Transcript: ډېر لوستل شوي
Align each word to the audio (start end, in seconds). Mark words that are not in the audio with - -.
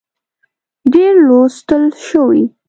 ډېر 0.93 1.13
لوستل 1.27 1.83
شوي 2.07 2.43